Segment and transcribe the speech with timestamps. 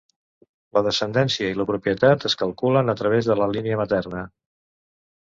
[0.77, 4.29] La descendència i la propietat es calculen a través de la línia materna.